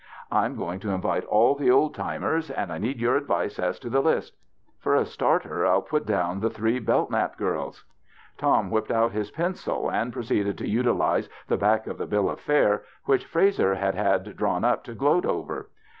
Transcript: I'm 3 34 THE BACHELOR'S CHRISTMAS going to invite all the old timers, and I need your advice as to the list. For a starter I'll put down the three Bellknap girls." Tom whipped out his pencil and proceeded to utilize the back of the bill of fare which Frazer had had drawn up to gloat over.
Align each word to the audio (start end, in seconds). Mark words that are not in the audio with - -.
I'm 0.31 0.55
3 0.55 0.57
34 0.57 0.57
THE 0.57 0.57
BACHELOR'S 0.57 0.57
CHRISTMAS 0.57 0.65
going 0.65 0.79
to 0.79 0.95
invite 0.95 1.29
all 1.31 1.55
the 1.55 1.69
old 1.69 1.93
timers, 1.93 2.49
and 2.49 2.73
I 2.73 2.77
need 2.79 2.99
your 2.99 3.17
advice 3.17 3.59
as 3.59 3.77
to 3.77 3.89
the 3.91 4.01
list. 4.01 4.35
For 4.79 4.95
a 4.95 5.05
starter 5.05 5.63
I'll 5.63 5.83
put 5.83 6.07
down 6.07 6.39
the 6.39 6.49
three 6.49 6.79
Bellknap 6.79 7.37
girls." 7.37 7.85
Tom 8.39 8.71
whipped 8.71 8.89
out 8.89 9.11
his 9.11 9.29
pencil 9.29 9.91
and 9.91 10.11
proceeded 10.11 10.57
to 10.57 10.67
utilize 10.67 11.29
the 11.47 11.57
back 11.57 11.85
of 11.85 11.99
the 11.99 12.07
bill 12.07 12.31
of 12.31 12.39
fare 12.39 12.81
which 13.05 13.27
Frazer 13.27 13.75
had 13.75 13.93
had 13.93 14.35
drawn 14.35 14.63
up 14.65 14.83
to 14.85 14.95
gloat 14.95 15.23
over. 15.27 15.69